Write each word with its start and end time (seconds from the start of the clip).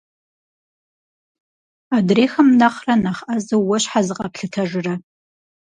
Адрейхэм 1.95 2.47
нэхърэ 2.59 2.95
нэхъ 3.03 3.23
ӏэзэу 3.27 3.63
уэ 3.67 3.77
щхьэ 3.83 4.01
зыкъэплъытэжрэ? 4.05 4.93